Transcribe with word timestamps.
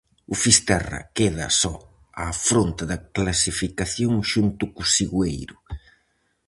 O 0.33 0.35
Fisterra 0.43 0.99
queda 1.17 1.47
só 1.61 1.75
á 2.23 2.25
fronte 2.47 2.83
da 2.91 2.97
clasificación 3.17 4.13
xunto 4.31 4.63
co 4.73 4.91
Sigüeiro. 4.95 5.57